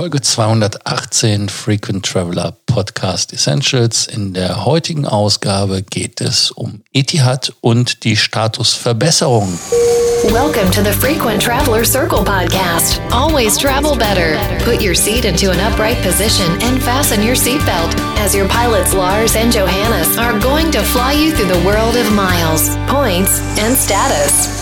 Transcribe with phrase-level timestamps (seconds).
[0.00, 4.06] Folge 218 Frequent Traveler Podcast Essentials.
[4.06, 9.58] In der heutigen Ausgabe geht es um Etihad und die Statusverbesserung.
[10.32, 12.98] Welcome to the Frequent Traveler Circle podcast.
[13.12, 14.38] Always travel better.
[14.64, 17.94] Put your seat into an upright position and fasten your seatbelt
[18.24, 22.10] as your pilots Lars and Johannes are going to fly you through the world of
[22.14, 24.59] miles, points and status.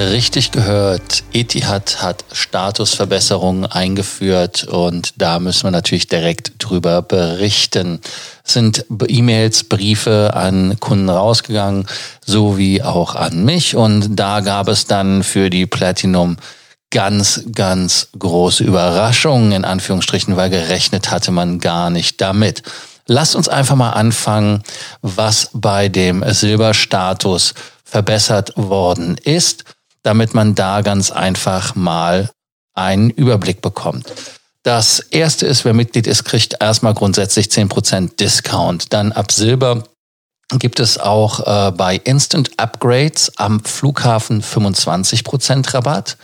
[0.00, 8.00] Richtig gehört, Etihad hat Statusverbesserungen eingeführt und da müssen wir natürlich direkt drüber berichten.
[8.42, 11.86] Es sind E-Mails, Briefe an Kunden rausgegangen,
[12.24, 16.38] sowie auch an mich und da gab es dann für die Platinum
[16.90, 22.62] ganz, ganz große Überraschungen in Anführungsstrichen, weil gerechnet hatte man gar nicht damit.
[23.06, 24.62] Lasst uns einfach mal anfangen,
[25.02, 27.52] was bei dem Silberstatus
[27.84, 29.66] verbessert worden ist
[30.02, 32.30] damit man da ganz einfach mal
[32.74, 34.12] einen Überblick bekommt.
[34.62, 38.92] Das erste ist, wer Mitglied ist, kriegt erstmal grundsätzlich 10% Discount.
[38.92, 39.84] Dann ab Silber
[40.58, 46.18] gibt es auch äh, bei Instant Upgrades am Flughafen 25% Rabatt.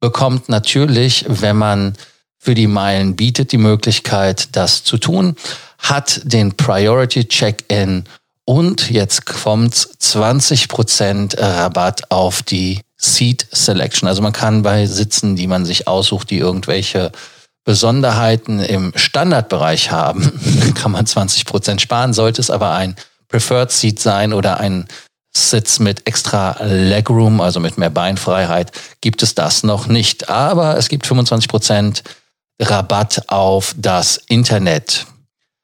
[0.00, 1.96] Bekommt natürlich, wenn man
[2.38, 5.36] für die Meilen bietet, die Möglichkeit, das zu tun,
[5.78, 8.04] hat den Priority Check-in
[8.44, 14.08] und jetzt kommt's 20% Rabatt auf die Seat Selection.
[14.08, 17.12] Also man kann bei Sitzen, die man sich aussucht, die irgendwelche
[17.64, 20.32] Besonderheiten im Standardbereich haben,
[20.74, 22.12] kann man 20 Prozent sparen.
[22.12, 22.96] Sollte es aber ein
[23.28, 24.88] Preferred Seat sein oder ein
[25.36, 30.28] Sitz mit extra Legroom, also mit mehr Beinfreiheit, gibt es das noch nicht.
[30.30, 32.02] Aber es gibt 25 Prozent
[32.60, 35.06] Rabatt auf das Internet.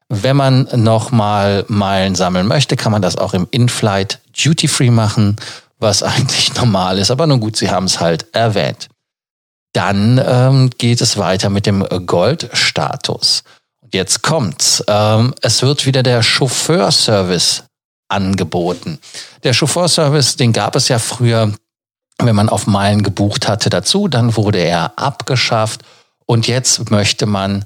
[0.08, 5.36] Wenn man nochmal Meilen sammeln möchte, kann man das auch im In-Flight Duty Free machen
[5.84, 7.12] was eigentlich normal ist.
[7.12, 8.88] Aber nun gut, Sie haben es halt erwähnt.
[9.72, 13.44] Dann ähm, geht es weiter mit dem Goldstatus.
[13.92, 14.82] Jetzt kommt's.
[14.88, 17.64] Ähm, es wird wieder der Chauffeurservice
[18.08, 18.98] angeboten.
[19.42, 21.52] Der Chauffeurservice, den gab es ja früher,
[22.18, 24.08] wenn man auf Meilen gebucht hatte dazu.
[24.08, 25.82] Dann wurde er abgeschafft.
[26.26, 27.64] Und jetzt möchte man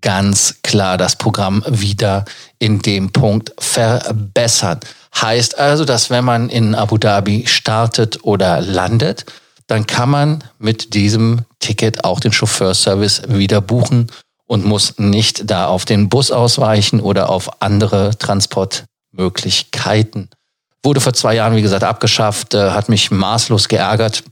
[0.00, 2.24] ganz klar das Programm wieder
[2.58, 4.80] in dem Punkt verbessern.
[5.20, 9.26] Heißt also, dass wenn man in Abu Dhabi startet oder landet,
[9.66, 14.10] dann kann man mit diesem Ticket auch den Chauffeurservice wieder buchen
[14.46, 20.30] und muss nicht da auf den Bus ausweichen oder auf andere Transportmöglichkeiten.
[20.82, 24.22] Wurde vor zwei Jahren, wie gesagt, abgeschafft, äh, hat mich maßlos geärgert.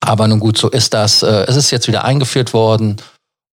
[0.00, 1.22] Aber nun gut, so ist das.
[1.22, 2.98] Äh, es ist jetzt wieder eingeführt worden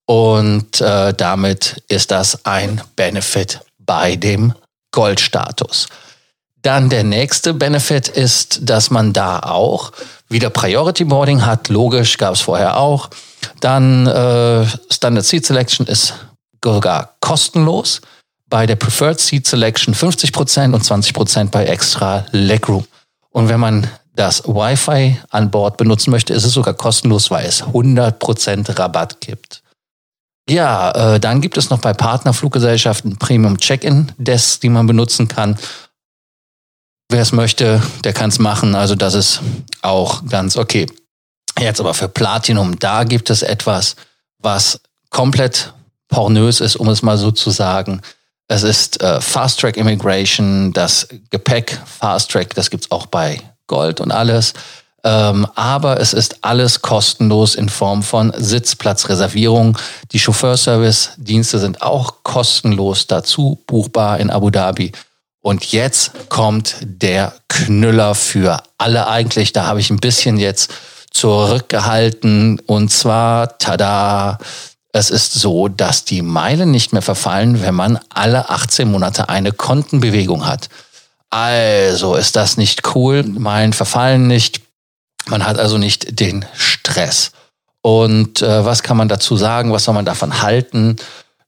[0.08, 4.54] und äh, damit ist das ein Benefit bei dem
[4.92, 5.88] Goldstatus.
[6.62, 9.92] Dann der nächste Benefit ist, dass man da auch
[10.30, 11.68] wieder Priority Boarding hat.
[11.68, 13.10] Logisch, gab es vorher auch.
[13.60, 16.14] Dann äh, Standard Seat Selection ist
[16.64, 18.02] sogar kostenlos.
[18.50, 22.86] Bei der Preferred Seat Selection 50% und 20% bei Extra Legroom.
[23.30, 27.62] Und wenn man das Wi-Fi an Bord benutzen möchte, ist es sogar kostenlos, weil es
[27.64, 29.62] 100% Rabatt gibt.
[30.50, 35.58] Ja, äh, dann gibt es noch bei Partnerfluggesellschaften Premium Check-in-Desks, die man benutzen kann.
[37.10, 38.76] Wer es möchte, der kann es machen.
[38.76, 39.42] Also das ist
[39.82, 40.88] auch ganz okay.
[41.60, 43.96] Jetzt aber für Platinum, da gibt es etwas,
[44.40, 45.74] was komplett
[46.08, 48.02] pornös ist, um es mal so zu sagen.
[48.48, 54.00] Es ist äh, Fast Track Immigration, das Gepäck Fast Track, das gibt's auch bei Gold
[54.00, 54.54] und alles.
[55.08, 59.78] Ähm, aber es ist alles kostenlos in Form von Sitzplatzreservierung.
[60.12, 64.92] Die Chauffeurservice-Dienste sind auch kostenlos dazu buchbar in Abu Dhabi.
[65.40, 69.54] Und jetzt kommt der Knüller für alle eigentlich.
[69.54, 70.74] Da habe ich ein bisschen jetzt
[71.12, 72.60] zurückgehalten.
[72.66, 74.40] Und zwar, tada,
[74.92, 79.54] es ist so, dass die Meilen nicht mehr verfallen, wenn man alle 18 Monate eine
[79.54, 80.68] Kontenbewegung hat.
[81.30, 83.24] Also ist das nicht cool.
[83.24, 84.67] Meilen verfallen nicht.
[85.30, 87.32] Man hat also nicht den Stress.
[87.82, 89.72] Und äh, was kann man dazu sagen?
[89.72, 90.98] Was soll man davon halten?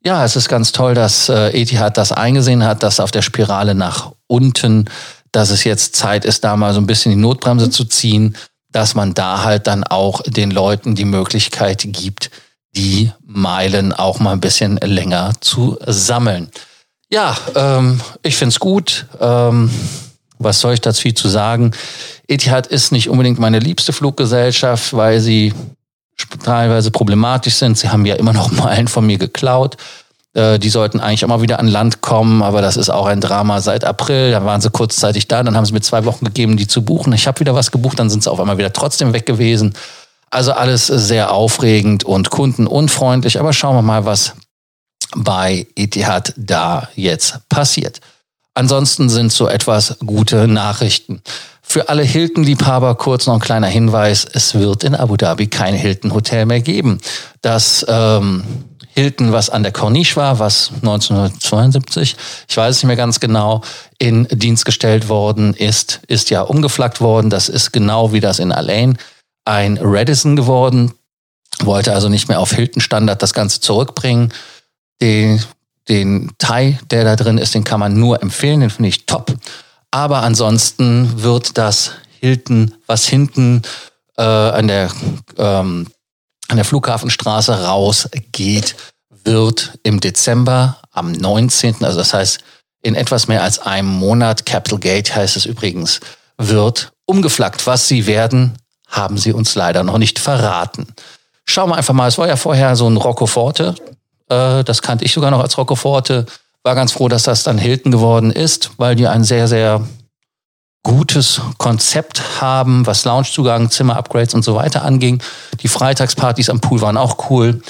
[0.04, 3.76] Ja, es ist ganz toll, dass äh, Etihad das eingesehen hat, dass auf der Spirale
[3.76, 4.86] nach unten,
[5.32, 8.38] dass es jetzt Zeit ist, da mal so ein bisschen die Notbremse zu ziehen,
[8.72, 12.32] dass man da halt dann auch den Leuten die Möglichkeit gibt,
[12.76, 16.50] die Meilen auch mal ein bisschen länger zu sammeln.
[17.12, 19.08] Ja, ähm, ich find's gut.
[19.20, 19.72] Ähm,
[20.40, 21.72] was soll ich dazu zu sagen?
[22.28, 25.54] Etihad ist nicht unbedingt meine liebste Fluggesellschaft, weil sie
[26.44, 27.78] teilweise problematisch sind.
[27.78, 29.78] Sie haben ja immer noch Meilen von mir geklaut.
[30.34, 33.62] Äh, die sollten eigentlich immer wieder an Land kommen, aber das ist auch ein Drama
[33.62, 34.32] seit April.
[34.32, 37.14] Da waren sie kurzzeitig da, dann haben sie mir zwei Wochen gegeben, die zu buchen.
[37.14, 39.74] Ich habe wieder was gebucht, dann sind sie auf einmal wieder trotzdem weg gewesen.
[40.32, 43.40] Also alles sehr aufregend und kundenunfreundlich.
[43.40, 44.34] Aber schauen wir mal, was
[45.16, 48.00] bei Etihad da jetzt passiert.
[48.54, 51.22] Ansonsten sind so etwas gute Nachrichten.
[51.62, 54.26] Für alle Hilton-Liebhaber kurz noch ein kleiner Hinweis.
[54.26, 57.00] Es wird in Abu Dhabi kein Hilton-Hotel mehr geben.
[57.42, 58.44] Das ähm,
[58.96, 62.16] Hilton, was an der Corniche war, was 1972,
[62.50, 63.62] ich weiß es nicht mehr ganz genau,
[63.98, 67.30] in Dienst gestellt worden ist, ist ja umgeflaggt worden.
[67.30, 68.98] Das ist genau wie das in Alain
[69.46, 70.94] ein Radisson geworden.
[71.62, 74.34] Wollte also nicht mehr auf Hilton-Standard das Ganze zurückbringen.
[75.02, 75.42] Den,
[75.90, 79.34] den Thai, der da drin ist, den kann man nur empfehlen, den finde ich top.
[79.92, 83.64] Aber ansonsten wird das Hilton, was hinten
[84.18, 84.92] äh, an der
[85.38, 85.88] ähm,
[86.50, 88.76] an der Flughafenstraße rausgeht,
[89.24, 92.40] wird im Dezember am 19., also das heißt
[92.82, 96.00] in etwas mehr als einem Monat, Capital Gate heißt es übrigens,
[96.38, 97.68] wird umgeflaggt.
[97.68, 98.58] Was sie werden,
[98.88, 100.88] haben sie uns leider noch nicht verraten.
[101.46, 103.76] Schauen wir einfach mal, es war ja vorher so ein Roccoforte,
[104.30, 106.26] äh, das kannte ich sogar noch als Roccoforte,
[106.64, 109.82] war ganz froh, dass das dann Hilton geworden ist, weil die ein sehr, sehr
[110.84, 115.22] gutes Konzept haben, was Loungezugang, Zimmer-Upgrades und so weiter anging.
[115.62, 117.62] Die Freitagspartys am Pool waren auch cool.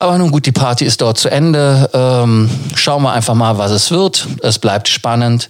[0.00, 1.90] Aber nun gut, die Party ist dort zu Ende.
[1.92, 4.28] Ähm, schauen wir einfach mal, was es wird.
[4.42, 5.48] Es bleibt spannend.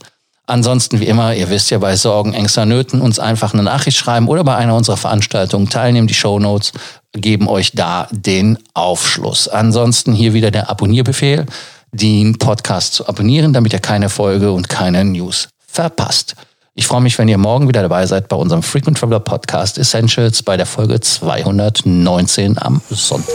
[0.48, 4.28] Ansonsten, wie immer, ihr wisst ja, bei Sorgen, Ängsten, Nöten uns einfach eine Nachricht schreiben
[4.28, 6.06] oder bei einer unserer Veranstaltungen teilnehmen.
[6.06, 6.72] Die Show Notes
[7.12, 9.46] geben euch da den Aufschluss.
[9.48, 11.44] Ansonsten hier wieder der Abonnierbefehl,
[11.92, 16.34] den Podcast zu abonnieren, damit ihr keine Folge und keine News verpasst.
[16.74, 20.42] Ich freue mich, wenn ihr morgen wieder dabei seid bei unserem Frequent Traveler Podcast Essentials
[20.42, 23.34] bei der Folge 219 am Sonntag.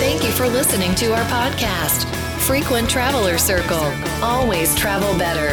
[0.00, 2.04] Thank you for listening to our podcast,
[2.40, 3.92] Frequent Traveler Circle.
[4.22, 5.52] Always travel better.